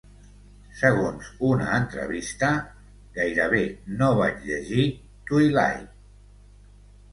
Segons 0.77 1.27
una 1.49 1.67
entrevista, 1.79 2.49
"Gairebé 3.19 3.61
no 4.01 4.09
vaig 4.23 4.43
llegir 4.49 4.89
"Twilight"". 5.31 5.97